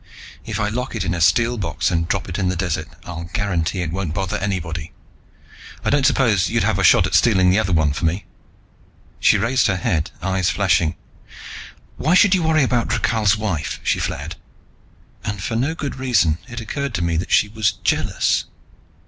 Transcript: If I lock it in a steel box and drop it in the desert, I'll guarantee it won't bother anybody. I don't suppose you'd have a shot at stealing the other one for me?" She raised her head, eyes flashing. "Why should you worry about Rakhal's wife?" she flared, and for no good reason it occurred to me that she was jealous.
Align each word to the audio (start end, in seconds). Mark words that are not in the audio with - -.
If 0.47 0.59
I 0.59 0.69
lock 0.69 0.95
it 0.95 1.03
in 1.05 1.13
a 1.13 1.21
steel 1.21 1.59
box 1.59 1.91
and 1.91 2.07
drop 2.07 2.27
it 2.27 2.39
in 2.39 2.49
the 2.49 2.55
desert, 2.55 2.87
I'll 3.05 3.25
guarantee 3.25 3.83
it 3.83 3.91
won't 3.91 4.15
bother 4.15 4.37
anybody. 4.39 4.91
I 5.85 5.91
don't 5.91 6.07
suppose 6.07 6.49
you'd 6.49 6.63
have 6.63 6.79
a 6.79 6.83
shot 6.83 7.05
at 7.05 7.13
stealing 7.13 7.51
the 7.51 7.59
other 7.59 7.71
one 7.71 7.93
for 7.93 8.05
me?" 8.05 8.25
She 9.19 9.37
raised 9.37 9.67
her 9.67 9.75
head, 9.75 10.09
eyes 10.19 10.49
flashing. 10.49 10.95
"Why 11.97 12.15
should 12.15 12.33
you 12.33 12.41
worry 12.41 12.63
about 12.63 12.91
Rakhal's 12.91 13.37
wife?" 13.37 13.79
she 13.83 13.99
flared, 13.99 14.37
and 15.23 15.39
for 15.39 15.55
no 15.55 15.75
good 15.75 15.97
reason 15.97 16.39
it 16.47 16.59
occurred 16.59 16.95
to 16.95 17.03
me 17.03 17.15
that 17.17 17.29
she 17.31 17.47
was 17.47 17.71
jealous. 17.83 18.45